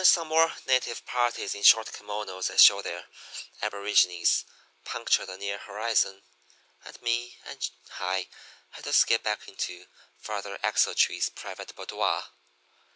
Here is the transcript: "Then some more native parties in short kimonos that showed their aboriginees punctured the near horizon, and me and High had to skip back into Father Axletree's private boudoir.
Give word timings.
"Then 0.01 0.05
some 0.07 0.29
more 0.29 0.55
native 0.65 1.05
parties 1.05 1.53
in 1.53 1.61
short 1.61 1.93
kimonos 1.93 2.47
that 2.47 2.59
showed 2.59 2.85
their 2.85 3.05
aboriginees 3.61 4.45
punctured 4.83 5.27
the 5.27 5.37
near 5.37 5.59
horizon, 5.59 6.23
and 6.83 6.99
me 7.03 7.37
and 7.45 7.69
High 7.87 8.27
had 8.71 8.85
to 8.85 8.93
skip 8.93 9.21
back 9.21 9.47
into 9.47 9.85
Father 10.17 10.57
Axletree's 10.63 11.29
private 11.29 11.75
boudoir. 11.75 12.23